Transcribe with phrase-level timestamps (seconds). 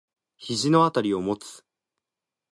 [0.39, 1.63] 肘のあたりを持つ。